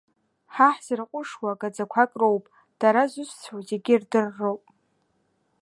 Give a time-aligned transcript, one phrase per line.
[0.53, 2.43] Ҳа ҳзырҟәышуа гаӡақәак роуп,
[2.79, 4.63] дара зусҭцәоу зегьы ирдырроуп.